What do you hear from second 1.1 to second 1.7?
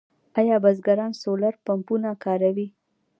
سولر